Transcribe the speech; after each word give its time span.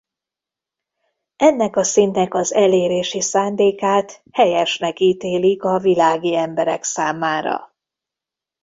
Ennek 1.35 1.75
a 1.75 1.83
szintnek 1.83 2.33
az 2.33 2.53
elérési 2.53 3.21
szándékát 3.21 4.23
helyesnek 4.31 4.99
ítélik 4.99 5.63
a 5.63 5.79
világi 5.79 6.35
emberek 6.35 6.83
számára. 6.83 7.73